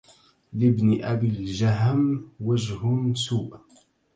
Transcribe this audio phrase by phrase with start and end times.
[0.53, 3.57] لابن أبي الجهم وجه سوء